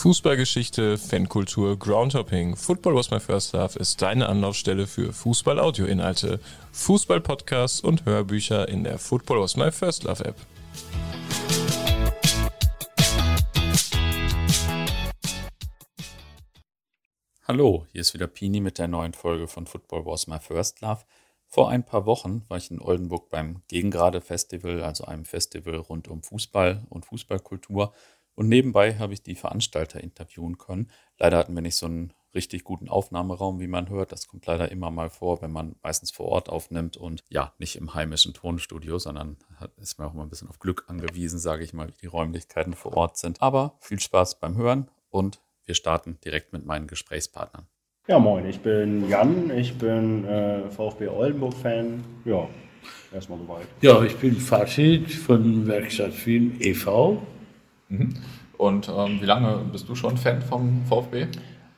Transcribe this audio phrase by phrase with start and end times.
[0.00, 2.56] Fußballgeschichte, Fankultur, Groundhopping.
[2.56, 6.40] Football was my first love ist deine Anlaufstelle für Fußball-Audio-Inhalte,
[6.72, 10.36] Fußball-Podcasts und Hörbücher in der Football was my first love App.
[17.50, 21.00] Hallo, hier ist wieder Pini mit der neuen Folge von Football was my first love.
[21.48, 26.06] Vor ein paar Wochen war ich in Oldenburg beim Gegengrade Festival, also einem Festival rund
[26.06, 27.92] um Fußball und Fußballkultur.
[28.36, 30.92] Und nebenbei habe ich die Veranstalter interviewen können.
[31.18, 34.12] Leider hatten wir nicht so einen richtig guten Aufnahmeraum, wie man hört.
[34.12, 37.74] Das kommt leider immer mal vor, wenn man meistens vor Ort aufnimmt und ja, nicht
[37.74, 39.38] im heimischen Tonstudio, sondern
[39.76, 42.74] ist man auch mal ein bisschen auf Glück angewiesen, sage ich mal, wie die Räumlichkeiten
[42.74, 43.42] vor Ort sind.
[43.42, 47.64] Aber viel Spaß beim Hören und wir starten direkt mit meinen Gesprächspartnern.
[48.08, 52.02] Ja, moin, ich bin Jan, ich bin äh, VfB Oldenburg-Fan.
[52.24, 52.48] Ja,
[53.14, 53.68] erstmal soweit.
[53.80, 57.22] Ja, ich bin Fatih von Werkstatt Film e.V.
[57.88, 58.14] Mhm.
[58.58, 61.28] Und ähm, wie lange bist du schon Fan vom VfB?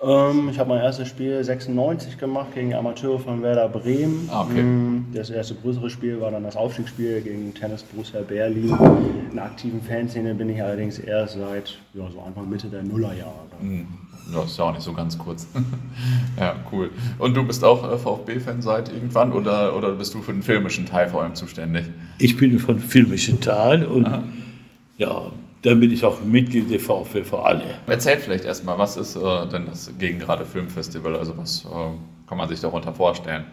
[0.03, 4.28] Ähm, ich habe mein erstes Spiel 96 gemacht gegen Amateure von Werder Bremen.
[4.33, 4.62] Ah, okay.
[4.62, 8.77] Mm, das erste größere Spiel war dann das Aufstiegsspiel gegen Tennis Borussia Berlin.
[9.30, 13.47] In der aktiven Fanszene bin ich allerdings erst seit ja, so Anfang Mitte der Nullerjahre.
[13.61, 13.86] Mhm.
[14.33, 15.47] Ja, ist ja auch nicht so ganz kurz.
[16.39, 16.91] ja, cool.
[17.19, 20.86] Und du bist auch äh, VfB-Fan seit irgendwann oder, oder bist du für den filmischen
[20.86, 21.86] Teil vor allem zuständig?
[22.19, 24.25] Ich bin für den filmischen Teil und Aha.
[24.97, 25.33] ja,
[25.63, 27.63] dann bin ich auch Mitglied der VfB für alle.
[27.87, 31.17] Erzählt vielleicht erstmal, was ist äh, denn das Gegengrade Filmfestival?
[31.17, 31.69] Also was äh,
[32.27, 33.45] kann man sich darunter vorstellen?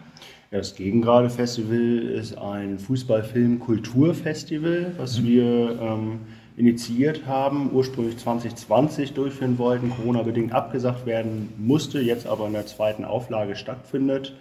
[0.50, 5.26] Das Gegengrade Festival ist ein Fußballfilm-Kulturfestival, was mhm.
[5.26, 6.18] wir ähm,
[6.56, 13.04] initiiert haben, ursprünglich 2020 durchführen wollten, Corona-bedingt abgesagt werden musste, jetzt aber in der zweiten
[13.04, 14.34] Auflage stattfindet.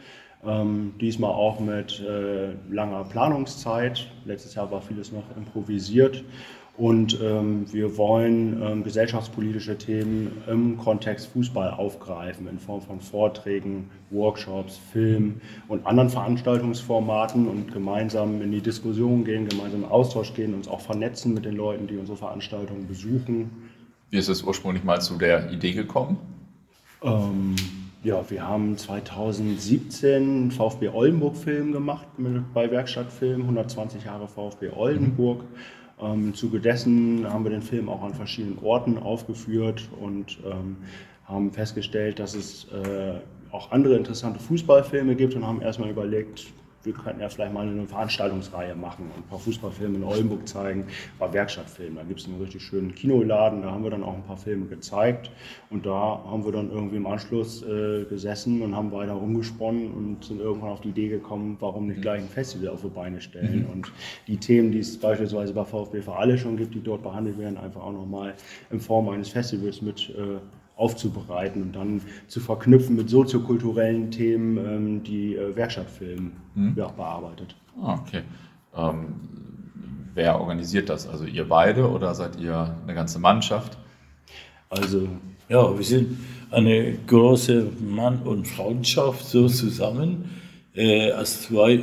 [0.44, 4.08] Ähm, diesmal auch mit äh, langer Planungszeit.
[4.26, 6.24] Letztes Jahr war vieles noch improvisiert.
[6.80, 13.90] Und ähm, wir wollen ähm, gesellschaftspolitische Themen im Kontext Fußball aufgreifen, in Form von Vorträgen,
[14.12, 20.54] Workshops, Filmen und anderen Veranstaltungsformaten und gemeinsam in die Diskussion gehen, gemeinsam im Austausch gehen,
[20.54, 23.52] uns auch vernetzen mit den Leuten, die unsere Veranstaltungen besuchen.
[24.10, 26.18] Wie ist es ursprünglich mal zu der Idee gekommen?
[27.04, 27.58] Ähm,
[28.04, 35.42] ja, wir haben 2017 VfB Oldenburg-Film gemacht mit, bei Werkstattfilm, 120 Jahre VfB Oldenburg.
[35.42, 40.40] Mhm ähm, Im Zuge dessen haben wir den Film auch an verschiedenen Orten aufgeführt und
[40.46, 40.78] ähm,
[41.26, 43.20] haben festgestellt, dass es äh,
[43.52, 46.48] auch andere interessante Fußballfilme gibt und haben erstmal überlegt,
[46.90, 50.88] wir könnten ja vielleicht mal eine Veranstaltungsreihe machen und ein paar Fußballfilme in Oldenburg zeigen,
[51.20, 51.96] war Werkstattfilm.
[51.96, 54.66] Da gibt es einen richtig schönen Kinoladen, da haben wir dann auch ein paar Filme
[54.66, 55.30] gezeigt
[55.70, 60.26] und da haben wir dann irgendwie im Anschluss äh, gesessen und haben weiter rumgesponnen und
[60.26, 63.66] sind irgendwann auf die Idee gekommen, warum nicht gleich ein Festival auf die Beine stellen
[63.66, 63.72] mhm.
[63.72, 63.92] und
[64.28, 67.58] die Themen, die es beispielsweise bei VfB für alle schon gibt, die dort behandelt werden,
[67.58, 68.34] einfach auch nochmal
[68.72, 70.40] in Form eines Festivals mit äh,
[70.80, 76.74] aufzubereiten und dann zu verknüpfen mit soziokulturellen Themen, ähm, die äh, Werkstattfilm mhm.
[76.78, 77.56] ja, bearbeitet.
[77.82, 78.22] Ah, okay.
[78.76, 79.16] Ähm,
[80.14, 81.08] wer organisiert das?
[81.08, 83.78] Also ihr beide oder seid ihr eine ganze Mannschaft?
[84.70, 85.10] Also
[85.50, 86.18] ja, wir sind
[86.52, 90.30] eine große Mann- und Frauenschaft so zusammen
[90.76, 91.82] äh, als zwei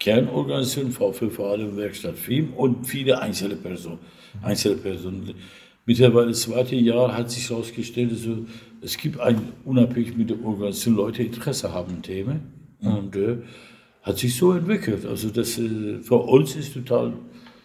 [0.00, 3.98] Kernorganisationen, VfL vor allem Werkstatt Film und viele einzelne Personen.
[4.42, 5.34] Einzelne Personen.
[5.86, 8.46] Mittlerweile das zweite Jahr hat sich herausgestellt, also,
[8.80, 12.40] es gibt ein, unabhängig mit der Organisation Leute, Interesse haben Themen.
[12.80, 12.88] Mhm.
[12.88, 13.36] Und äh,
[14.04, 15.06] hat sich so entwickelt.
[15.06, 17.14] Also das äh, für uns ist total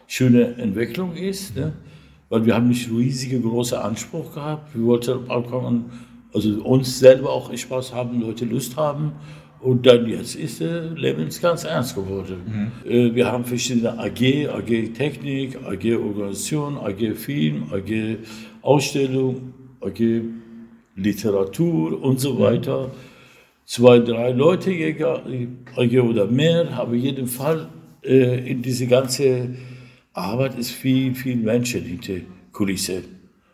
[0.08, 1.74] schöne Entwicklung ist, ne?
[2.30, 4.74] weil wir haben nicht riesige große Anspruch gehabt.
[4.74, 5.86] Wir wollten
[6.34, 9.14] also uns selber auch Spaß haben, Leute Lust haben
[9.62, 12.72] und dann jetzt ist der Lebens ganz ernst geworden.
[12.86, 12.90] Mhm.
[12.90, 18.18] Äh, wir haben verschiedene AG, AG Technik, AG Organisation, AG Film, AG
[18.62, 20.22] Ausstellung, AG
[20.96, 22.40] Literatur und so mhm.
[22.40, 22.88] weiter.
[22.88, 22.92] Mhm.
[23.66, 24.72] Zwei, drei Leute,
[25.76, 27.70] AG oder mehr, aber in jedem Fall
[28.04, 29.56] äh, in diese ganze
[30.14, 32.16] Arbeit ist viel, viel Menschen hinter
[32.52, 33.04] Kulisse.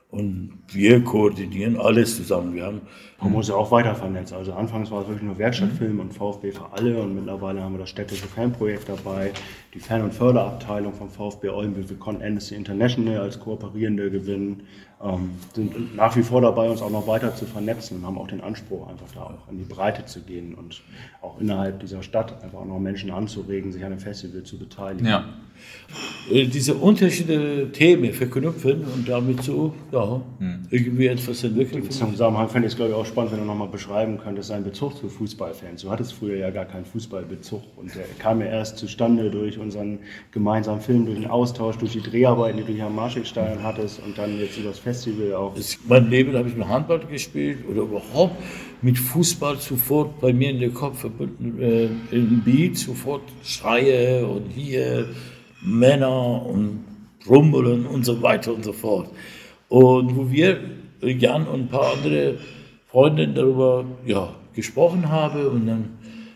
[0.10, 2.56] Und wir koordinieren alles zusammen.
[2.56, 2.82] Wir haben
[3.22, 4.36] man muss ja auch weiter vernetzen.
[4.36, 7.80] Also anfangs war es wirklich nur Werkstattfilm und VfB für alle und mittlerweile haben wir
[7.80, 9.32] das städtische Fanprojekt dabei,
[9.74, 11.90] die Fan- und Förderabteilung vom VfB Oldenburg.
[11.90, 14.64] Wir konnten Amnesty International als Kooperierende gewinnen,
[15.02, 18.28] ähm, sind nach wie vor dabei, uns auch noch weiter zu vernetzen und haben auch
[18.28, 20.84] den Anspruch, einfach da auch in die Breite zu gehen und
[21.22, 25.08] auch innerhalb dieser Stadt einfach auch noch Menschen anzuregen, sich an dem Festival zu beteiligen.
[25.08, 25.26] Ja.
[26.30, 30.22] Äh, diese unterschiedlichen Themen verknüpfen und damit so, ja.
[30.40, 31.86] Hm irgendwie etwas entwickelt.
[31.86, 34.64] In Zusammenhang fände ich es, glaube ich, auch spannend, wenn du nochmal beschreiben könntest, seinen
[34.64, 35.82] Bezug zu Fußballfans.
[35.82, 40.00] Du hattest früher ja gar keinen Fußballbezug und der kam ja erst zustande durch unseren
[40.32, 44.18] gemeinsamen Film, durch den Austausch, durch die Dreharbeiten, die du hier am Marschigstein hattest und
[44.18, 45.56] dann jetzt über das Festival auch.
[45.56, 48.36] Das, mein Leben habe ich mit Handball gespielt oder überhaupt
[48.82, 54.50] mit Fußball sofort bei mir in den Kopf verbunden, äh, im Beat sofort Schreie und
[54.50, 55.08] hier
[55.62, 56.84] Männer und
[57.28, 59.10] Rummeln und so weiter und so fort.
[59.70, 60.60] Und wo wir,
[61.02, 62.38] Jan und ein paar andere
[62.88, 65.90] Freundinnen darüber ja, gesprochen haben und dann,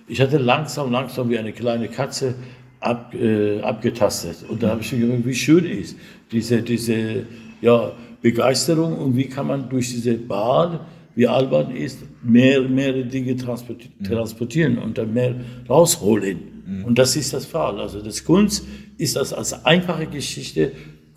[0.07, 2.35] ich hatte langsam, langsam wie eine kleine Katze
[2.79, 4.37] ab, äh, abgetastet.
[4.49, 5.95] Und da habe ich mir gedacht, wie schön ist
[6.31, 7.25] diese, diese
[7.61, 7.91] ja,
[8.21, 10.79] Begeisterung und wie kann man durch diese Bahn,
[11.15, 15.35] wie albern ist, mehr, mehrere Dinge transportieren und dann mehr
[15.69, 16.83] rausholen.
[16.85, 17.79] Und das ist das Fall.
[17.79, 18.65] Also das Kunst
[18.97, 20.71] ist das als einfache Geschichte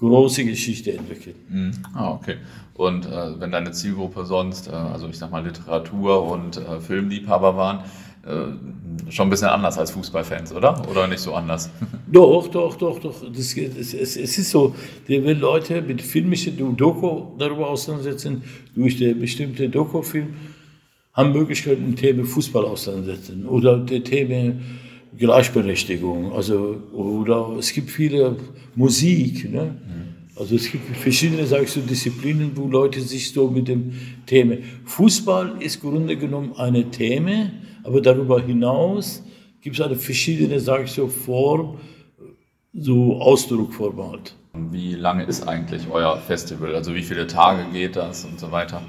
[0.08, 1.36] große Geschichte entwickelt.
[1.48, 1.72] Mhm.
[1.94, 2.36] Ah, okay.
[2.74, 7.56] Und äh, wenn deine Zielgruppe sonst, äh, also ich sag mal Literatur und äh, Filmliebhaber
[7.56, 7.84] waren,
[8.24, 10.88] äh, schon ein bisschen anders als Fußballfans, oder?
[10.88, 11.70] Oder nicht so anders?
[12.12, 13.14] Doch, doch, doch, doch.
[13.32, 14.74] Das, es, es, es ist so,
[15.06, 18.42] wenn Leute mit filmischen Doku darüber auseinandersetzen,
[18.74, 20.34] durch den bestimmten Dokufilm,
[21.14, 24.60] haben Möglichkeiten, Thema Fußball auseinandersetzen oder Themen
[25.18, 26.32] Gleichberechtigung.
[26.32, 28.36] Also, oder es gibt viele
[28.74, 29.50] Musik.
[29.50, 29.76] Ne?
[30.36, 33.92] Also es gibt verschiedene, sage ich so, Disziplinen, wo Leute sich so mit dem
[34.26, 34.56] Thema.
[34.84, 37.50] Fußball ist im Grunde genommen eine Thema,
[37.84, 39.22] aber darüber hinaus
[39.60, 41.78] gibt es eine verschiedene, sage ich so, Form,
[42.72, 44.34] so Ausdruckformat.
[44.70, 46.74] Wie lange ist eigentlich euer Festival?
[46.74, 48.82] Also wie viele Tage geht das und so weiter?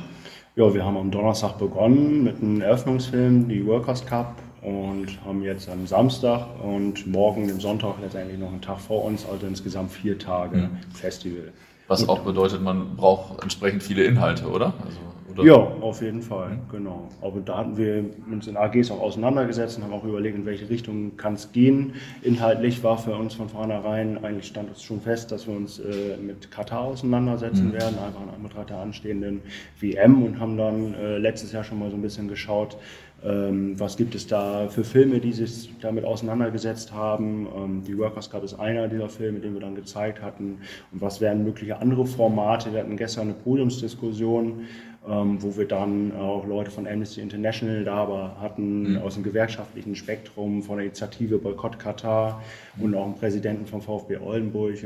[0.56, 5.70] Ja, wir haben am Donnerstag begonnen mit einem Eröffnungsfilm, die Workers Cup und haben jetzt
[5.70, 10.18] am Samstag und morgen, dem Sonntag, letztendlich noch einen Tag vor uns, also insgesamt vier
[10.18, 10.78] Tage mhm.
[10.94, 11.52] Festival.
[11.88, 14.74] Was auch bedeutet, man braucht entsprechend viele Inhalte, oder?
[14.86, 15.00] Also,
[15.34, 15.44] oder?
[15.44, 16.60] Ja, auf jeden Fall, mhm.
[16.72, 17.10] genau.
[17.22, 20.70] Aber da hatten wir uns in AGs auch auseinandergesetzt und haben auch überlegt, in welche
[20.70, 21.94] Richtung kann es gehen.
[22.22, 26.18] Inhaltlich war für uns von vornherein, eigentlich stand es schon fest, dass wir uns äh,
[26.18, 27.74] mit Katar auseinandersetzen mhm.
[27.74, 29.42] werden, einfach mit der anstehenden
[29.80, 32.78] WM und haben dann äh, letztes Jahr schon mal so ein bisschen geschaut,
[33.26, 37.48] ähm, was gibt es da für Filme, die sich damit auseinandergesetzt haben?
[37.56, 40.60] Ähm, die Workers Cup ist einer dieser Filme, den wir dann gezeigt hatten.
[40.92, 42.74] Und was wären mögliche andere Formate?
[42.74, 44.66] Wir hatten gestern eine Podiumsdiskussion,
[45.08, 48.98] ähm, wo wir dann auch Leute von Amnesty International da hatten, mhm.
[48.98, 52.42] aus dem gewerkschaftlichen Spektrum, von der Initiative Boykott Katar
[52.78, 54.84] und auch einen Präsidenten vom VfB Oldenburg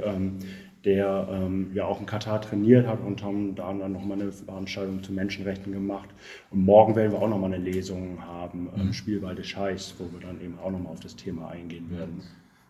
[0.86, 5.04] der ähm, ja auch in Katar trainiert hat und haben da dann nochmal eine Veranstaltung
[5.04, 6.10] zu Menschenrechten gemacht.
[6.52, 8.94] Und morgen werden wir auch nochmal eine Lesung haben, ähm, mhm.
[8.94, 12.22] Spielball des Scheichs, wo wir dann eben auch nochmal auf das Thema eingehen werden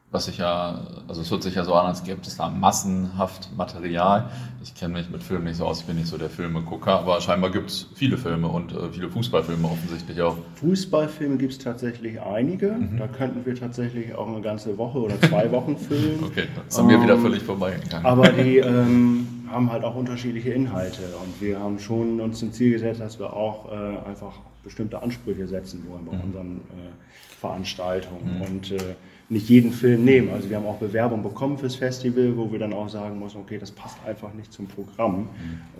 [0.10, 3.50] was sich ja, also es hört sich ja so an, als gäbe es da massenhaft
[3.58, 4.30] Material.
[4.64, 7.20] Ich kenne mich mit Filmen nicht so aus, ich bin nicht so der Filmegucker, aber
[7.20, 10.38] scheinbar gibt es viele Filme und äh, viele Fußballfilme offensichtlich auch.
[10.56, 12.72] Fußballfilme gibt es tatsächlich einige.
[12.72, 12.98] Mhm.
[12.98, 16.24] Da könnten wir tatsächlich auch eine ganze Woche oder zwei Wochen filmen.
[16.24, 18.06] okay, das ist an mir wieder ähm, völlig vorbeigegangen.
[18.06, 22.72] Aber die ähm, haben halt auch unterschiedliche Inhalte und wir haben schon uns zum Ziel
[22.72, 24.34] gesetzt, dass wir auch äh, einfach
[24.64, 26.24] bestimmte Ansprüche setzen wollen bei mhm.
[26.24, 28.38] unseren äh, Veranstaltungen.
[28.38, 28.42] Mhm.
[28.42, 28.96] Und äh,
[29.30, 30.30] nicht jeden Film nehmen.
[30.30, 33.58] Also wir haben auch Bewerbung bekommen fürs Festival, wo wir dann auch sagen müssen, okay,
[33.58, 35.24] das passt einfach nicht zum Programm.
[35.24, 35.28] Mhm.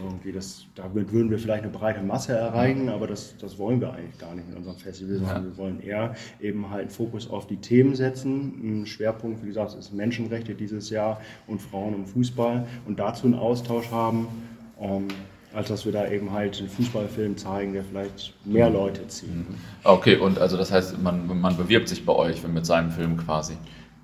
[0.04, 3.94] Irgendwie das, damit würden wir vielleicht eine breite Masse erreichen, aber das, das wollen wir
[3.94, 7.58] eigentlich gar nicht in unserem Festival, sondern wir wollen eher eben halt Fokus auf die
[7.58, 8.82] Themen setzen.
[8.82, 13.36] Ein Schwerpunkt, wie gesagt, ist Menschenrechte dieses Jahr und Frauen im Fußball und dazu einen
[13.36, 14.28] Austausch haben.
[14.78, 15.08] Um,
[15.58, 19.36] als dass wir da eben halt einen Fußballfilm zeigen, der vielleicht mehr Leute zieht.
[19.36, 19.56] Mhm.
[19.84, 23.54] Okay, und also das heißt, man, man bewirbt sich bei euch mit seinem Film quasi?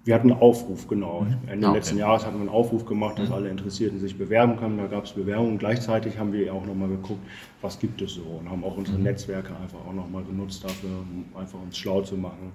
[0.03, 1.21] Wir hatten einen Aufruf, genau.
[1.21, 1.47] Mhm.
[1.47, 1.77] Ende ah, okay.
[1.77, 3.35] letzten Jahres hatten wir einen Aufruf gemacht, dass mhm.
[3.35, 4.79] alle Interessierten sich bewerben können.
[4.79, 5.59] Da gab es Bewerbungen.
[5.59, 7.21] Gleichzeitig haben wir auch nochmal geguckt,
[7.61, 9.03] was gibt es so und haben auch unsere mhm.
[9.03, 12.51] Netzwerke einfach auch nochmal genutzt dafür, um einfach uns schlau zu machen,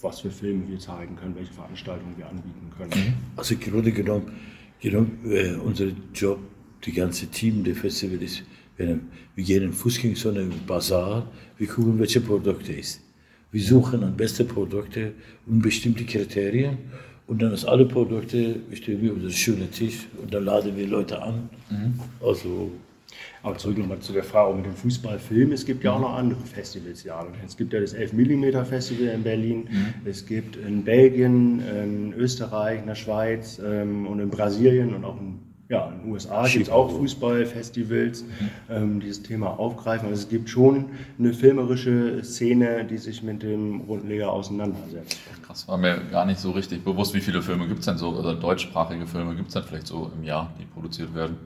[0.00, 3.14] was für Filme wir zeigen können, welche Veranstaltungen wir anbieten können.
[3.36, 4.36] Also im Grunde genommen,
[4.80, 6.38] genommen äh, unser Job
[6.84, 8.42] die ganze Team der Festival ist,
[8.76, 13.00] wir gehen in Fußgängerzone, im Bazar, wir gucken, welche Produkte ist.
[13.52, 15.12] Wir suchen an beste Produkte
[15.46, 16.78] und bestimmte Kriterien
[17.26, 21.20] und dann aus alle Produkte stellen wir unser schöner Tisch und dann laden wir Leute
[21.20, 21.50] an.
[21.68, 22.00] Mhm.
[22.20, 22.70] Also
[23.42, 25.52] aber zurück nochmal zu der Frage mit dem Fußballfilm.
[25.52, 27.04] Es gibt ja auch noch andere Festivals.
[27.04, 27.26] Ja.
[27.44, 29.68] Es gibt ja das 11 mm Festival in Berlin.
[29.70, 30.06] Mhm.
[30.06, 35.18] Es gibt in Belgien, in Österreich, in der Schweiz ähm, und in Brasilien und auch
[35.18, 35.38] in
[35.70, 38.28] ja, in den USA gibt es auch Fußballfestivals, mhm.
[38.68, 40.08] ähm, dieses Thema aufgreifen.
[40.08, 40.86] Also es gibt schon
[41.18, 45.18] eine filmerische Szene, die sich mit dem Rundenleger auseinandersetzt.
[45.46, 48.10] Krass, war mir gar nicht so richtig bewusst, wie viele Filme gibt es denn so,
[48.10, 51.36] oder deutschsprachige Filme gibt es denn vielleicht so im Jahr, die produziert werden?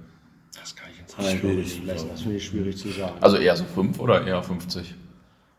[0.58, 2.08] Das kann ich jetzt Teilen Schwierig, messen.
[2.10, 3.12] Das finde ich schwierig zu sagen.
[3.20, 4.94] Also eher so 5 oder eher 50?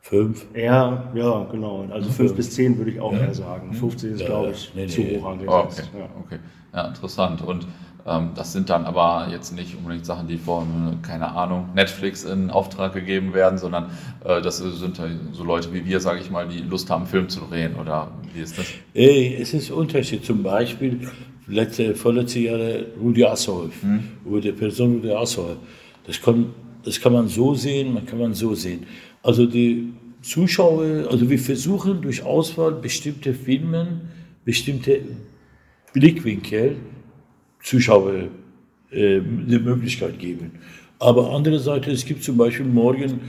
[0.01, 0.45] Fünf.
[0.53, 1.87] Eher, ja, genau.
[1.91, 3.73] Also 5 bis 10 würde ich auch eher sagen.
[3.73, 4.51] 50 ist, Ja, glaube ja.
[4.53, 5.19] ich, Nee, zu nee.
[5.19, 5.49] hoch Oh, okay.
[5.59, 5.89] angesetzt.
[5.97, 6.09] Ja.
[6.19, 6.39] okay.
[6.73, 7.41] Ja, interessant.
[7.41, 7.67] Und
[8.05, 12.93] das sind dann aber jetzt nicht unbedingt Sachen, die von, keine Ahnung, Netflix in Auftrag
[12.93, 13.89] gegeben werden, sondern
[14.23, 17.29] äh, das sind halt so Leute wie wir, sage ich mal, die Lust haben, Film
[17.29, 17.73] zu drehen.
[17.75, 18.67] Oder wie ist das?
[18.93, 20.23] Ey, es ist Unterschied.
[20.23, 21.09] Zum Beispiel,
[21.47, 23.73] letzte, vorletzte Jahre Rudi Assolf,
[24.23, 25.57] über die Person Rudi Assolf.
[26.05, 28.85] Das kann, das kann man so sehen, man kann man so sehen.
[29.23, 34.01] Also die Zuschauer, also wir versuchen durch Auswahl bestimmte Filme,
[34.43, 35.01] bestimmte
[35.91, 36.75] Blickwinkel
[37.65, 38.29] Zuschauer
[38.91, 40.51] äh, die Möglichkeit geben.
[40.99, 43.19] Aber andererseits, es gibt zum Beispiel morgen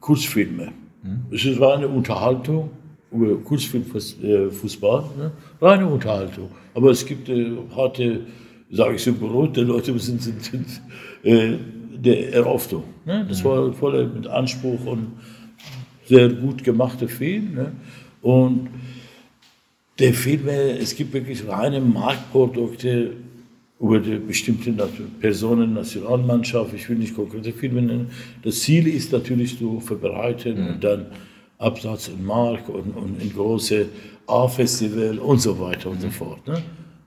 [0.00, 0.72] Kurzfilme.
[1.30, 2.70] Es ist reine Unterhaltung,
[3.44, 5.32] Kurzfilmfußball, ne?
[5.60, 6.50] reine Unterhaltung.
[6.74, 8.26] Aber es gibt äh, harte,
[8.70, 10.66] sage ich so, Brot, die Leute sind, sind, sind
[11.22, 11.56] äh,
[11.96, 12.84] der Erhoffnung.
[13.04, 13.24] Ne?
[13.28, 15.12] Das war voll mit Anspruch und
[16.04, 17.54] sehr gut gemachter Film.
[17.54, 17.72] Ne?
[18.20, 18.68] Und
[19.98, 23.12] der Film, äh, es gibt wirklich reine Marktprodukte
[23.78, 24.72] über die bestimmte
[25.20, 28.10] Personen, Nationalmannschaft, ich will nicht konkrete Filme nennen.
[28.42, 31.06] Das Ziel ist natürlich zu verbreiten und dann
[31.58, 33.86] Absatz in Markt und, und in große
[34.26, 36.46] A-Festival und so weiter und so fort.
[36.46, 36.62] Ne?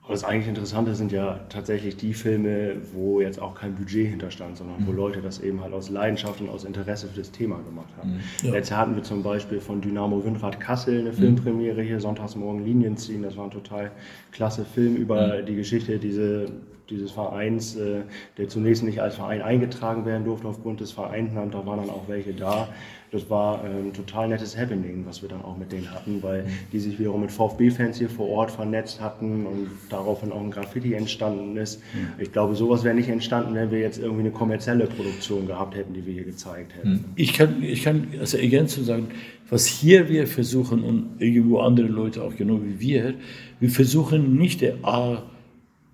[0.10, 4.88] Das eigentlich Interessante sind ja tatsächlich die Filme, wo jetzt auch kein Budget hinterstand, sondern
[4.88, 8.20] wo Leute das eben halt aus Leidenschaft und aus Interesse für das Thema gemacht haben.
[8.42, 13.22] Jetzt hatten wir zum Beispiel von Dynamo Windrad Kassel eine Filmpremiere hier, sonntagsmorgen Linien ziehen.
[13.22, 13.92] Das war ein total
[14.32, 16.48] klasse Film über die Geschichte diese,
[16.90, 18.02] dieses Vereins, äh,
[18.38, 21.54] der zunächst nicht als Verein eingetragen werden durfte aufgrund des Vereinsnamens.
[21.54, 22.70] Da waren dann auch welche da.
[23.12, 26.46] Das war ähm, ein total nettes Happening, was wir dann auch mit denen hatten, weil
[26.72, 30.94] die sich wiederum mit VfB-Fans hier vor Ort vernetzt hatten und daraufhin auch ein Graffiti
[30.94, 31.82] entstanden ist.
[32.20, 35.94] Ich glaube, sowas wäre nicht entstanden, wenn wir jetzt irgendwie eine kommerzielle Produktion gehabt hätten,
[35.94, 37.06] die wir hier gezeigt hätten.
[37.16, 39.08] Ich kann, ich kann also ergänzend sagen,
[39.50, 43.16] was hier wir versuchen und irgendwo andere Leute auch genau wie wir,
[43.60, 44.76] wir versuchen nicht der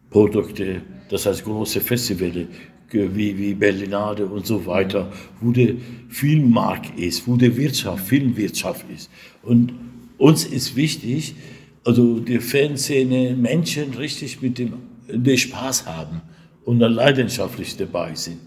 [0.10, 2.48] A-Produkte, das heißt große Festivals
[2.92, 5.74] wie, wie Berlinade und so weiter, wo der
[6.10, 9.10] Filmmarkt ist, wo der Wirtschaft, Filmwirtschaft ist.
[9.44, 9.74] Und
[10.18, 11.36] uns ist wichtig,
[11.84, 14.74] also die Fanszene, Menschen richtig mit dem,
[15.10, 16.22] der Spaß haben
[16.64, 18.40] und dann leidenschaftlich dabei sind.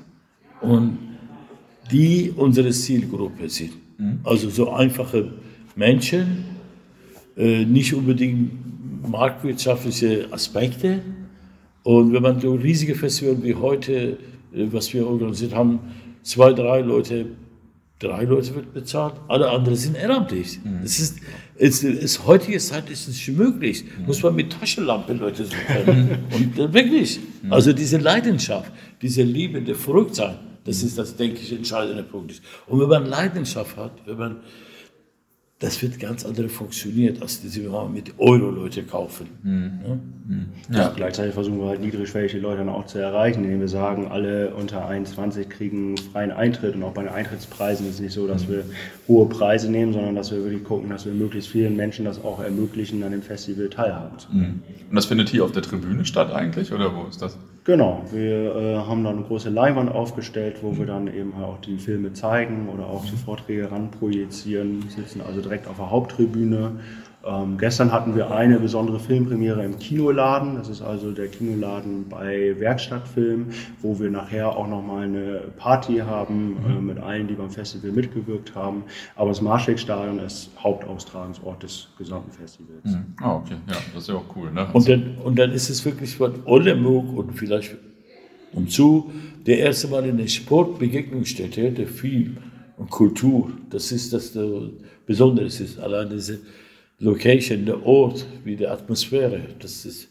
[0.61, 0.99] Und
[1.91, 3.73] die unsere Zielgruppe sind.
[4.25, 5.33] Also so einfache
[5.77, 6.45] Menschen,
[7.37, 8.51] äh, nicht unbedingt
[9.09, 11.01] marktwirtschaftliche Aspekte.
[11.89, 14.19] Und wenn man so riesige Festivals wie heute,
[14.53, 15.81] äh, was wir organisiert haben,
[16.23, 17.25] zwei, drei Leute,
[17.99, 20.61] drei Leute wird bezahlt, alle anderen sind ehrenamtlich.
[20.85, 21.19] Es ist,
[21.57, 23.87] es ist, heutige Zeit ist es nicht möglich.
[24.07, 26.19] Muss man mit Taschenlampe Leute suchen.
[26.37, 31.51] Und äh, wirklich, also diese Leidenschaft, diese Liebe, der Verrücktsein, das ist das, denke ich,
[31.55, 32.43] entscheidende Punkt.
[32.67, 34.37] Und wenn man Leidenschaft hat, wenn man,
[35.61, 39.27] das wird ganz anders funktioniert, als diese wenn man mit Euro Leute kaufen.
[40.71, 44.55] Ja, gleichzeitig versuchen wir halt niedrigschwellige Leute dann auch zu erreichen, indem wir sagen, alle
[44.55, 48.49] unter 21 kriegen freien Eintritt und auch bei den Eintrittspreisen ist es nicht so, dass
[48.49, 48.63] wir
[49.09, 52.41] hohe Preise nehmen, sondern dass wir wirklich gucken, dass wir möglichst vielen Menschen das auch
[52.41, 54.63] ermöglichen, an dem Festival teilhaben zu können.
[54.89, 56.73] Und das findet hier auf der Tribüne statt eigentlich?
[56.73, 57.37] Oder wo ist das?
[57.69, 61.61] Genau, wir äh, haben dann eine große Leinwand aufgestellt, wo wir dann eben halt auch
[61.61, 66.81] die Filme zeigen oder auch die Vorträge ranprojizieren, sitzen also direkt auf der Haupttribüne.
[67.25, 72.55] Ähm, gestern hatten wir eine besondere Filmpremiere im Kinoladen, das ist also der Kinoladen bei
[72.59, 73.47] Werkstattfilm,
[73.83, 78.55] wo wir nachher auch nochmal eine Party haben äh, mit allen, die beim Festival mitgewirkt
[78.55, 78.85] haben.
[79.17, 82.97] Aber das Marschwegstadion ist Hauptaustragungsort des gesamten Festivals.
[83.21, 83.57] Ah, okay.
[83.67, 84.53] Ja, das ist ja auch cool.
[84.53, 84.69] Ne?
[84.73, 87.77] Und dann, und dann ist es wirklich von Oldenburg und vielleicht
[88.53, 89.11] umzu
[89.45, 92.39] der erste Mal eine Sportbegegnungsstätte der Film
[92.77, 93.51] und Kultur.
[93.71, 94.71] Das ist das äh,
[95.09, 95.47] Besondere.
[95.47, 96.39] ist allein diese
[97.01, 99.41] Location, der Ort, wie die Atmosphäre.
[99.59, 100.09] Das ist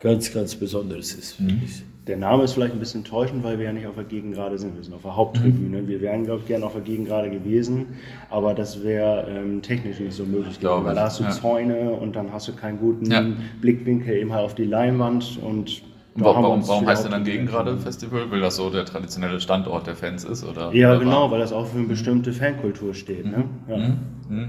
[0.00, 1.36] ganz, ganz Besonderes ist.
[1.40, 1.82] ich.
[2.06, 4.74] Der Name ist vielleicht ein bisschen täuschend, weil wir ja nicht auf der Gegengrade sind.
[4.74, 5.86] Wir sind auf der Haupttribüne.
[5.86, 7.86] Wir wären, glaube ich, gerne auf der Gegengrade gewesen,
[8.30, 11.30] aber das wäre ähm, technisch nicht so möglich gewesen, Glaube weil da hast du ja.
[11.30, 13.24] Zäune und dann hast du keinen guten Ja.
[13.60, 15.82] Blickwinkel eben halt auf die Leinwand und
[16.14, 17.76] warum, warum, warum heißt denn dann Gegengrade.
[17.76, 18.28] Festival?
[18.30, 20.42] Weil das so der traditionelle Standort der Fans ist?
[20.42, 23.26] Oder, Ja, oder genau, war- weil das auch für eine bestimmte Fankultur steht.
[23.26, 23.44] Ne?
[23.68, 23.76] Ja.
[23.76, 23.98] Hm,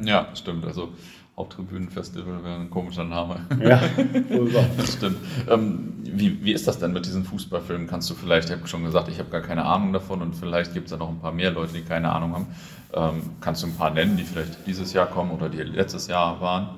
[0.04, 0.66] Ja, stimmt.
[0.66, 0.90] Also
[1.38, 3.48] Haupttribünenfestival wäre ein komischer Name.
[3.64, 3.82] ja.
[4.78, 5.18] Das stimmt.
[5.50, 7.88] Ähm, wie, wie ist das denn mit diesen Fußballfilmen?
[7.88, 10.74] Kannst du vielleicht, ich habe schon gesagt, ich habe gar keine Ahnung davon und vielleicht
[10.74, 12.48] gibt es da noch ein paar mehr Leute, die keine Ahnung haben.
[12.94, 16.40] Ähm, kannst du ein paar nennen, die vielleicht dieses Jahr kommen oder die letztes Jahr
[16.42, 16.70] waren?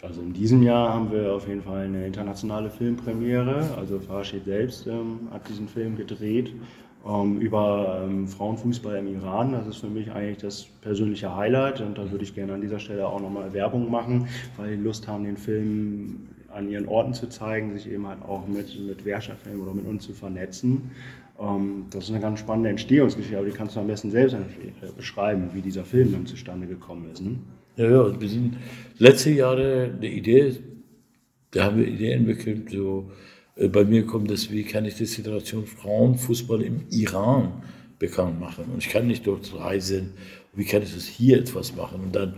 [0.00, 3.68] Also in diesem Jahr haben wir auf jeden Fall eine internationale Filmpremiere.
[3.76, 6.54] Also Farshid selbst ähm, hat diesen Film gedreht.
[7.08, 9.52] Ähm, über ähm, Frauenfußball im Iran.
[9.52, 12.78] Das ist für mich eigentlich das persönliche Highlight und da würde ich gerne an dieser
[12.78, 17.28] Stelle auch nochmal Werbung machen, weil die Lust haben, den Film an ihren Orten zu
[17.28, 20.90] zeigen, sich eben halt auch mit, mit Werkstattfilmen oder mit uns zu vernetzen.
[21.38, 24.38] Ähm, das ist eine ganz spannende Entstehungsgeschichte, aber die kannst du am besten selbst äh,
[24.96, 27.22] beschreiben, wie dieser Film dann zustande gekommen ist.
[27.22, 27.36] Ne?
[27.76, 28.56] Ja, ja, wir sind
[28.98, 30.56] letzte Jahre eine Idee,
[31.52, 33.10] da haben wir Ideen entwickelt, so
[33.66, 37.62] bei mir kommt das, wie kann ich die Situation Frauenfußball im Iran
[37.98, 38.66] bekannt machen?
[38.72, 40.12] Und ich kann nicht dort reisen.
[40.54, 42.00] Wie kann ich das hier etwas machen?
[42.00, 42.34] Und dann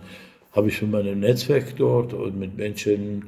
[0.52, 3.24] habe ich von meinem Netzwerk dort und mit Menschen,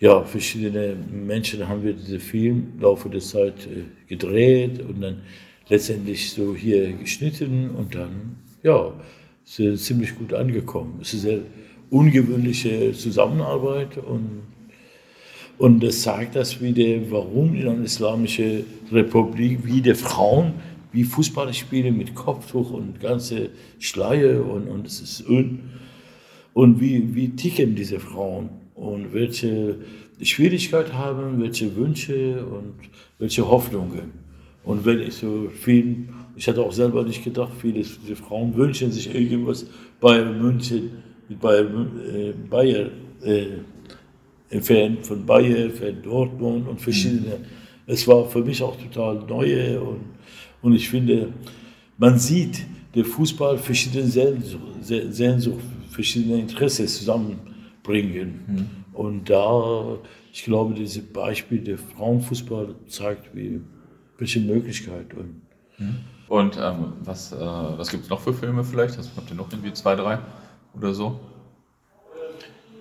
[0.00, 5.22] ja, verschiedene Menschen haben wir diesen Film im Laufe der Zeit äh, gedreht und dann
[5.68, 8.92] letztendlich so hier geschnitten und dann, ja,
[9.44, 10.98] ist ziemlich gut angekommen.
[11.02, 11.44] Es ist eine sehr
[11.90, 14.42] ungewöhnliche Zusammenarbeit und
[15.58, 20.54] und das zeigt das wieder, warum in einer islamischen Republik wie die Frauen
[20.94, 25.58] wie Fußballer spielen mit Kopftuch und ganze Schleier und, und es ist un
[26.54, 29.76] und wie, wie ticken diese Frauen und welche
[30.22, 32.74] Schwierigkeiten haben, welche Wünsche und
[33.18, 34.12] welche Hoffnungen.
[34.62, 38.92] Und wenn ich so viel, ich hatte auch selber nicht gedacht, viele diese Frauen wünschen
[38.92, 39.66] sich irgendwas
[40.00, 40.90] bei München,
[41.40, 42.90] Bayern, äh, Bayern
[43.22, 43.46] äh,
[44.62, 47.38] Fan von Bayern, Fan Dortmund und verschiedene.
[47.38, 47.44] Mhm.
[47.86, 50.00] Es war für mich auch total neue und,
[50.62, 51.32] und ich finde,
[51.98, 58.40] man sieht, der Fußball verschiedene Sehnsucht, Sehnsucht verschiedene Interessen zusammenbringen.
[58.46, 58.66] Mhm.
[58.92, 59.98] Und da,
[60.32, 63.60] ich glaube, dieses Beispiel der Frauenfußball zeigt, wie,
[64.18, 65.12] welche Möglichkeit.
[65.14, 65.42] Und,
[65.78, 65.96] mhm.
[66.28, 68.96] und ähm, was, äh, was gibt es noch für Filme vielleicht?
[68.98, 70.18] Habt ihr noch irgendwie zwei, drei
[70.76, 71.18] oder so?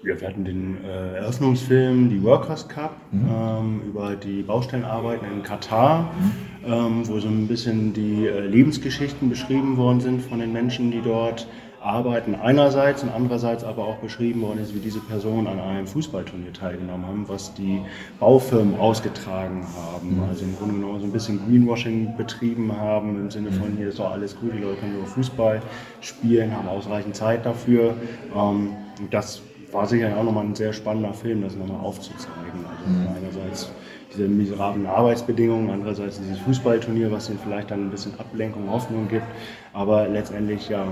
[0.05, 3.29] Ja, wir hatten den äh, Eröffnungsfilm, die Workers Cup, mhm.
[3.31, 6.73] ähm, über die Baustellenarbeiten in Katar, mhm.
[6.73, 11.01] ähm, wo so ein bisschen die äh, Lebensgeschichten beschrieben worden sind von den Menschen, die
[11.01, 11.47] dort
[11.79, 16.51] arbeiten einerseits und andererseits aber auch beschrieben worden ist, wie diese Personen an einem Fußballturnier
[16.51, 17.81] teilgenommen haben, was die
[18.19, 20.17] Baufirmen ausgetragen haben.
[20.17, 20.23] Mhm.
[20.23, 23.77] Also im Grunde genommen so ein bisschen Greenwashing betrieben haben, im Sinne von, mhm.
[23.77, 25.61] hier ist doch alles gut, die Leute können nur Fußball
[26.01, 27.95] spielen, haben ausreichend Zeit dafür.
[28.35, 28.71] Ähm,
[29.09, 29.41] das
[29.73, 32.65] war sicher auch nochmal ein sehr spannender Film, das nochmal aufzuzeigen.
[32.65, 33.07] Also mhm.
[33.15, 33.71] einerseits
[34.13, 39.25] diese miserablen Arbeitsbedingungen, andererseits dieses Fußballturnier, was ihnen vielleicht dann ein bisschen Ablenkung, Hoffnung gibt,
[39.73, 40.85] aber letztendlich ja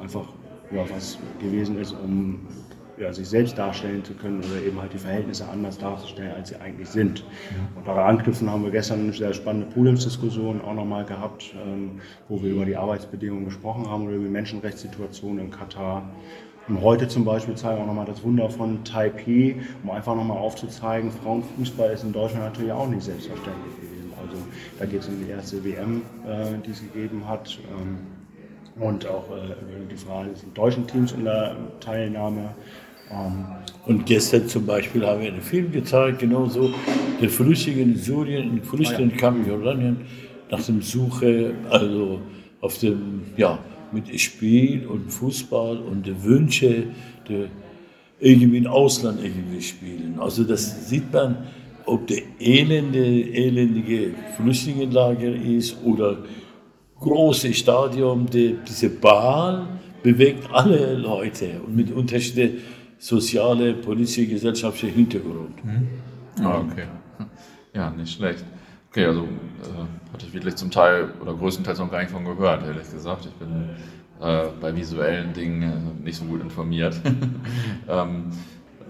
[0.00, 0.28] einfach
[0.70, 2.40] ja, was gewesen ist, um
[2.98, 6.56] ja, sich selbst darstellen zu können oder eben halt die Verhältnisse anders darzustellen, als sie
[6.56, 7.24] eigentlich sind.
[7.76, 12.42] Und daran anknüpfen haben wir gestern eine sehr spannende Podiumsdiskussion auch nochmal gehabt, ähm, wo
[12.42, 16.08] wir über die Arbeitsbedingungen gesprochen haben oder über die Menschenrechtssituation in Katar
[16.68, 20.38] und heute zum Beispiel zeigen wir auch nochmal das Wunder von Taipei, um einfach nochmal
[20.38, 24.12] aufzuzeigen, Frauenfußball ist in Deutschland natürlich auch nicht selbstverständlich gewesen.
[24.20, 24.36] Also
[24.78, 27.58] da geht es um die erste WM, äh, die es gegeben hat.
[27.70, 27.98] Ähm,
[28.78, 29.54] und auch äh,
[29.90, 32.54] die Frage des deutschen Teams in der Teilnahme.
[33.10, 33.46] Ähm,
[33.86, 36.70] und gestern zum Beispiel haben wir einen Film gezeigt, genauso,
[37.20, 39.96] der Flüchtlinge in Syrien, in Flüchtlingskamp in Jordanien,
[40.50, 42.20] nach dem Suche, also
[42.60, 43.58] auf dem, ja,
[43.92, 46.84] mit Spiel und Fußball und die Wünsche,
[47.28, 47.46] die
[48.20, 50.16] irgendwie im Ausland irgendwie spielen.
[50.18, 51.46] Also das sieht man,
[51.84, 56.18] ob der elende, elendige Flüchtlingenlager ist oder
[56.98, 59.66] große Stadion, die, diese Ball
[60.02, 62.58] bewegt alle Leute und mit unterschiedlichen
[62.98, 65.64] soziale, politische, gesellschaftlichen Hintergrund.
[65.64, 65.88] Mhm.
[66.44, 66.86] Ah, okay.
[67.74, 68.44] Ja, nicht schlecht.
[68.90, 69.28] Okay, also
[69.66, 73.26] äh, hatte ich wirklich zum Teil oder größtenteils noch gar nicht von gehört, ehrlich gesagt.
[73.26, 73.70] Ich bin
[74.20, 77.00] äh, bei visuellen Dingen äh, nicht so gut informiert.
[77.88, 78.30] ähm,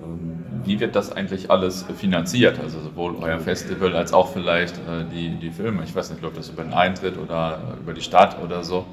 [0.02, 2.60] ähm, wie wird das eigentlich alles finanziert?
[2.60, 5.82] Also sowohl euer Festival als auch vielleicht äh, die, die Filme.
[5.84, 8.86] Ich weiß nicht, ob das über den Eintritt oder über die Stadt oder so.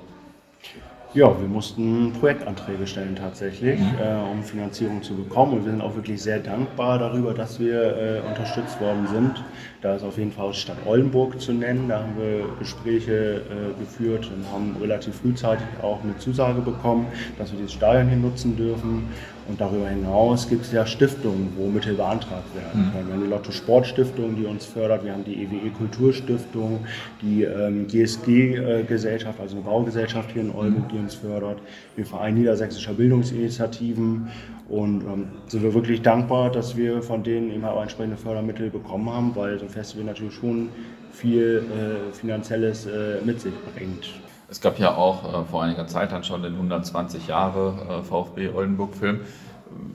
[1.15, 3.99] Ja, wir mussten Projektanträge stellen tatsächlich, mhm.
[4.01, 5.53] äh, um Finanzierung zu bekommen.
[5.53, 9.43] Und wir sind auch wirklich sehr dankbar darüber, dass wir äh, unterstützt worden sind.
[9.83, 11.87] Da ist auf jeden Fall Stadt Oldenburg zu nennen.
[11.87, 17.05] Da haben wir Gespräche äh, geführt und haben relativ frühzeitig auch eine Zusage bekommen,
[17.37, 19.03] dass wir dieses Stadion hier nutzen dürfen.
[19.47, 22.91] Und darüber hinaus gibt es ja Stiftungen, wo Mittel beantragt werden mhm.
[22.91, 23.07] können.
[23.07, 25.03] Wir haben die Lotto Sportstiftung, die uns fördert.
[25.03, 26.85] Wir haben die EWE Kulturstiftung,
[27.21, 31.59] die ähm, GSG-Gesellschaft, also eine Baugesellschaft hier in Oldenburg, die uns fördert.
[31.95, 34.29] Wir Verein Niedersächsischer Bildungsinitiativen.
[34.69, 39.09] Und ähm, sind wir wirklich dankbar, dass wir von denen eben auch entsprechende Fördermittel bekommen
[39.09, 40.69] haben, weil so ein Festival natürlich schon
[41.11, 44.09] viel äh, Finanzielles äh, mit sich bringt.
[44.53, 48.49] Es gab ja auch äh, vor einiger Zeit dann schon den 120 Jahre äh, VfB
[48.49, 49.21] Oldenburg-Film.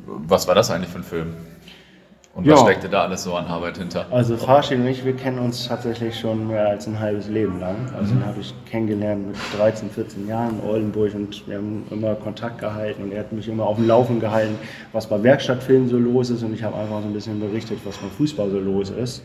[0.06, 1.36] Was war das eigentlich für ein Film?
[2.34, 4.06] Und was steckt dir da alles so an Arbeit hinter?
[4.10, 7.76] Also Farshid und ich, wir kennen uns tatsächlich schon mehr als ein halbes Leben lang.
[7.96, 8.18] Also mhm.
[8.18, 12.58] den habe ich kennengelernt mit 13, 14 Jahren in Oldenburg und wir haben immer Kontakt
[12.58, 14.58] gehalten und er hat mich immer auf dem Laufen gehalten,
[14.92, 17.96] was bei Werkstattfilmen so los ist und ich habe einfach so ein bisschen berichtet, was
[17.98, 19.22] beim Fußball so los ist.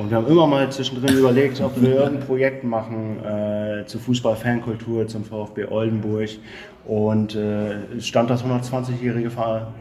[0.00, 5.06] Und wir haben immer mal zwischendrin überlegt, ob wir irgendein Projekt machen äh, zur Fußball-Fankultur,
[5.06, 6.30] zum VfB Oldenburg.
[6.86, 9.30] Und äh, es stand das 120-jährige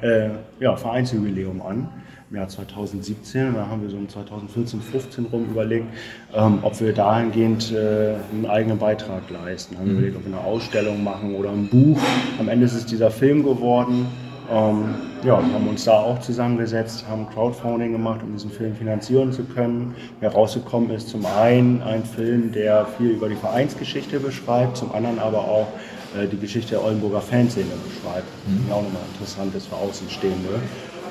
[0.01, 0.29] äh,
[0.59, 1.87] ja, Vereinsjubiläum an
[2.29, 3.53] im Jahr 2017.
[3.53, 5.87] Da haben wir so um 2014, 15 rum überlegt,
[6.35, 9.77] ähm, ob wir dahingehend äh, einen eigenen Beitrag leisten.
[9.77, 9.99] Haben wir mhm.
[9.99, 11.97] überlegt, ob wir eine Ausstellung machen oder ein Buch.
[12.39, 14.07] Am Ende ist es dieser Film geworden.
[14.51, 19.43] Ähm, ja, haben uns da auch zusammengesetzt, haben Crowdfunding gemacht, um diesen Film finanzieren zu
[19.43, 19.95] können.
[20.21, 25.39] Herausgekommen ist zum einen ein Film, der viel über die Vereinsgeschichte beschreibt, zum anderen aber
[25.39, 25.67] auch
[26.17, 28.65] äh, die Geschichte der Oldenburger Fanszene beschreibt, mhm.
[28.65, 30.59] die auch nochmal interessant ist für Außenstehende.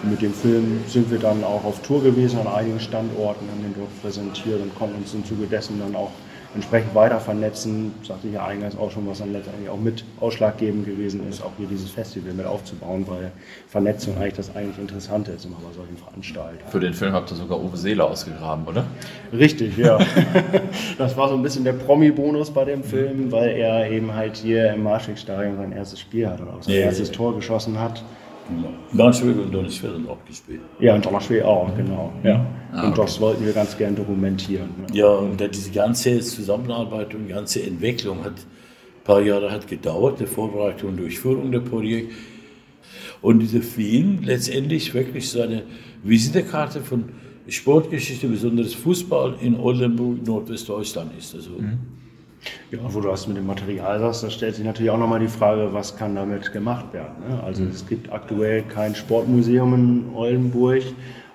[0.02, 3.74] Mit dem Film sind wir dann auch auf Tour gewesen an einigen Standorten, haben den
[3.76, 6.10] dort präsentiert und konnten uns im Zuge dessen dann auch
[6.58, 7.94] entsprechend weiter vernetzen.
[8.02, 11.52] Sagte ich ja eingangs auch schon, was dann letztendlich auch mit ausschlaggebend gewesen ist, auch
[11.56, 13.30] hier dieses Festival mit aufzubauen, weil
[13.68, 16.70] Vernetzung eigentlich das eigentlich Interessante ist immer bei solchen Veranstaltungen.
[16.70, 18.84] Für den Film habt ihr sogar Uwe Seele ausgegraben, oder?
[19.32, 19.98] Richtig, ja.
[20.98, 24.72] das war so ein bisschen der Promi-Bonus bei dem Film, weil er eben halt hier
[24.72, 27.14] im Marschwegstadion sein erstes Spiel hat und auch sein ja, erstes ja.
[27.14, 28.02] Tor geschossen hat.
[28.92, 30.60] Braunschweig und Donnersviertel auch gespielt.
[30.80, 32.12] Ja, und Donnersviertel auch, genau.
[32.22, 32.46] Ja.
[32.72, 33.02] Ah, und okay.
[33.02, 34.68] das wollten wir ganz gern dokumentieren.
[34.78, 34.96] Ne?
[34.96, 40.20] Ja, und diese ganze Zusammenarbeit und die ganze Entwicklung hat ein paar Jahre hat gedauert,
[40.20, 42.14] die Vorbereitung und Durchführung der Projekte.
[43.20, 45.62] Und dieser Film letztendlich wirklich seine
[46.04, 47.04] Visitekarte von
[47.48, 51.34] Sportgeschichte, besonders Fußball in Oldenburg, Nordwestdeutschland ist.
[51.34, 51.78] Also, mhm.
[52.70, 55.28] Ja, wo du das mit dem Material sagst, da stellt sich natürlich auch nochmal die
[55.28, 57.28] Frage, was kann damit gemacht werden.
[57.28, 57.42] Ne?
[57.42, 57.70] Also mhm.
[57.70, 60.82] es gibt aktuell kein Sportmuseum in Oldenburg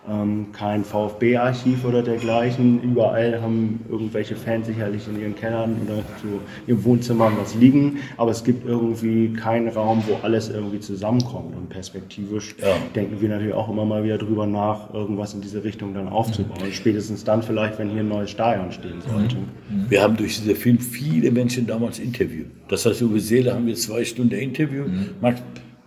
[0.09, 2.81] ähm, kein VfB-Archiv oder dergleichen.
[2.81, 8.31] Überall haben irgendwelche Fans sicherlich in ihren Kellern oder so ihren Wohnzimmern was liegen, aber
[8.31, 11.55] es gibt irgendwie keinen Raum, wo alles irgendwie zusammenkommt.
[11.55, 12.75] Und perspektivisch ja.
[12.95, 16.67] denken wir natürlich auch immer mal wieder drüber nach, irgendwas in diese Richtung dann aufzubauen.
[16.67, 16.71] Mhm.
[16.71, 19.35] Spätestens dann vielleicht, wenn hier ein neues Stadion stehen sollte.
[19.37, 19.89] Mhm.
[19.89, 22.47] Wir haben durch diesen Film viele Menschen damals interviewt.
[22.67, 24.87] Das heißt, über Seele haben wir zwei Stunden interviewt.
[24.87, 25.09] Mhm.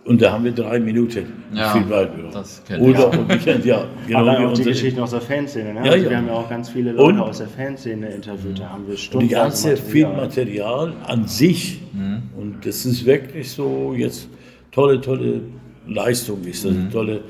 [0.07, 1.83] Und da haben wir drei Minuten ja, viel.
[2.31, 5.73] Das Oder und ich, ja, genau Allein auch die Geschichten aus der Fanszene.
[5.73, 5.85] Ne?
[5.85, 6.09] Ja, also ja.
[6.09, 8.57] Wir haben ja auch ganz viele Leute und, aus der Fanszene interviewt.
[8.57, 9.25] Da haben wir Stunden.
[9.25, 9.91] Und die ganze Material.
[9.91, 11.81] Filmmaterial an sich.
[11.91, 12.21] Mhm.
[12.37, 14.29] Und das ist wirklich so jetzt
[14.71, 15.41] tolle, tolle
[15.85, 16.63] Leistung ist.
[16.63, 16.89] Das mhm.
[16.89, 17.21] tolle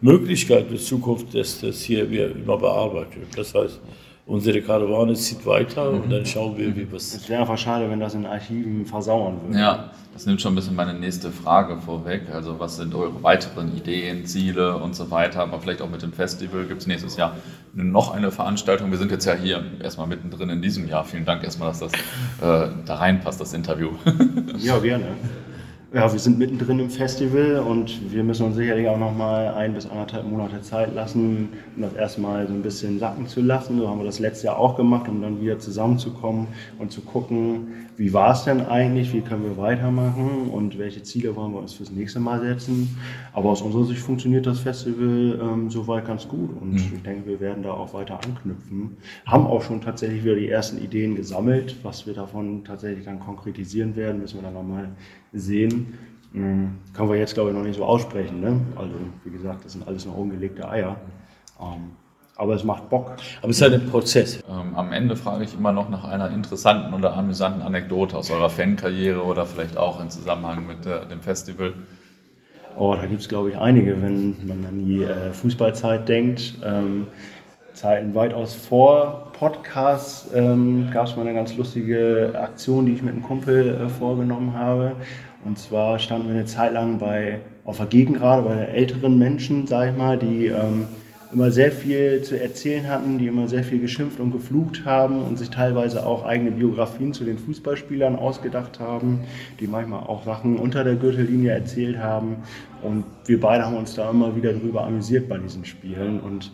[0.00, 3.36] Möglichkeit der Zukunft, dass das hier wir immer bearbeitet wird.
[3.36, 3.78] Das heißt,
[4.26, 7.14] unsere Karawane zieht weiter und dann schauen wir, wie was.
[7.14, 9.58] Es wäre einfach schade, wenn das in Archiven versauern würde.
[9.58, 12.22] Ja, das nimmt schon ein bisschen meine nächste Frage vorweg.
[12.32, 15.40] Also, was sind eure weiteren Ideen, Ziele und so weiter?
[15.40, 17.36] Aber vielleicht auch mit dem Festival gibt es nächstes Jahr
[17.74, 18.90] noch eine Veranstaltung.
[18.90, 21.04] Wir sind jetzt ja hier erstmal mittendrin in diesem Jahr.
[21.04, 23.90] Vielen Dank erstmal, dass das äh, da reinpasst, das Interview.
[24.58, 25.06] ja, gerne.
[25.94, 29.74] Ja, wir sind mittendrin im Festival und wir müssen uns sicherlich auch noch mal ein
[29.74, 33.78] bis anderthalb Monate Zeit lassen, um das erstmal so ein bisschen sacken zu lassen.
[33.78, 36.46] So haben wir das letztes Jahr auch gemacht, um dann wieder zusammenzukommen
[36.78, 41.36] und zu gucken, wie war es denn eigentlich, wie können wir weitermachen und welche Ziele
[41.36, 42.96] wollen wir uns fürs nächste Mal setzen.
[43.34, 46.92] Aber aus unserer Sicht funktioniert das Festival ähm, soweit ganz gut und mhm.
[46.94, 48.96] ich denke, wir werden da auch weiter anknüpfen.
[49.26, 53.94] Haben auch schon tatsächlich wieder die ersten Ideen gesammelt, was wir davon tatsächlich dann konkretisieren
[53.94, 54.88] werden, müssen wir dann nochmal
[55.32, 55.98] sehen.
[56.32, 56.78] Mhm.
[56.94, 58.40] Können wir jetzt, glaube ich, noch nicht so aussprechen.
[58.40, 58.60] Ne?
[58.76, 60.96] Also, wie gesagt, das sind alles noch ungelegte Eier.
[61.60, 61.92] Ähm,
[62.36, 63.12] aber es macht Bock.
[63.40, 64.42] Aber es ist halt ein Prozess.
[64.48, 68.48] Ähm, am Ende frage ich immer noch nach einer interessanten oder amüsanten Anekdote aus eurer
[68.48, 71.74] Fankarriere oder vielleicht auch im Zusammenhang mit äh, dem Festival.
[72.76, 76.54] Oh, da gibt es, glaube ich, einige, wenn man an die äh, Fußballzeit denkt.
[76.64, 77.06] Ähm,
[77.74, 83.12] Zeiten weitaus vor Podcasts ähm, gab es mal eine ganz lustige Aktion, die ich mit
[83.12, 84.92] einem Kumpel äh, vorgenommen habe.
[85.44, 89.90] Und zwar standen wir eine Zeit lang bei, auf der Gegengrade bei älteren Menschen, sage
[89.90, 90.86] ich mal, die ähm,
[91.32, 95.40] immer sehr viel zu erzählen hatten, die immer sehr viel geschimpft und geflucht haben und
[95.40, 99.24] sich teilweise auch eigene Biografien zu den Fußballspielern ausgedacht haben,
[99.58, 102.36] die manchmal auch Sachen unter der Gürtellinie erzählt haben.
[102.80, 106.52] Und wir beide haben uns da immer wieder drüber amüsiert bei diesen Spielen und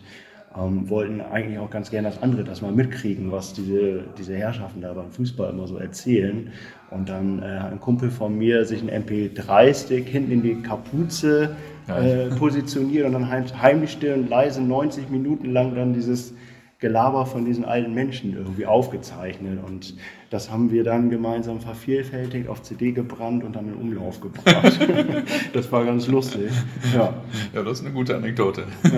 [0.57, 4.81] ähm, wollten eigentlich auch ganz gerne, dass andere das mal mitkriegen, was diese, diese Herrschaften
[4.81, 6.51] da beim Fußball immer so erzählen.
[6.89, 11.55] Und dann äh, ein Kumpel von mir sich einen MP3-Stick hinten in die Kapuze
[11.87, 16.33] äh, positioniert und dann heimlich still und leise 90 Minuten lang dann dieses
[16.79, 19.59] Gelaber von diesen alten Menschen irgendwie aufgezeichnet.
[19.65, 19.95] Und
[20.29, 24.79] das haben wir dann gemeinsam vervielfältigt, auf CD gebrannt und dann in Umlauf gebracht.
[25.53, 26.49] das war ganz lustig.
[26.93, 27.15] Ja.
[27.53, 28.63] ja, das ist eine gute Anekdote.
[28.83, 28.91] Ja.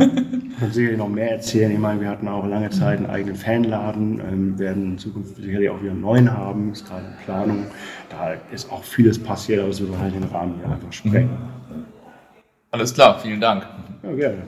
[0.59, 1.71] Kann sicherlich noch mehr erzählen.
[1.71, 5.69] Ich meine, wir hatten auch lange Zeit einen eigenen Fanladen, ähm, werden in Zukunft sicherlich
[5.71, 7.65] auch wieder einen neuen haben, ist gerade in Planung.
[8.09, 11.31] Da ist auch vieles passiert, aber es würde halt den Rahmen hier einfach sprengen.
[12.69, 13.65] Alles klar, vielen Dank.
[14.03, 14.43] Ja, gerne.